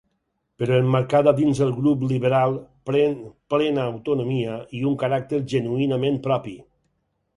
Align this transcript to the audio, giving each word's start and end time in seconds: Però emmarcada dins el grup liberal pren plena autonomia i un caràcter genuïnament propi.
Però 0.61 0.77
emmarcada 0.83 1.33
dins 1.39 1.59
el 1.65 1.73
grup 1.79 2.05
liberal 2.11 2.57
pren 2.91 3.15
plena 3.55 3.85
autonomia 3.93 4.57
i 4.79 4.83
un 4.93 4.97
caràcter 5.05 5.43
genuïnament 5.55 6.19
propi. 6.31 6.57